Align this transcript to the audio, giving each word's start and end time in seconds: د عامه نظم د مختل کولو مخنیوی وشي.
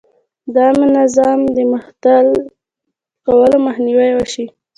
د 0.53 0.55
عامه 0.65 0.87
نظم 0.95 1.39
د 1.55 1.57
مختل 1.73 2.27
کولو 3.25 3.57
مخنیوی 3.67 4.11
وشي. 4.15 4.45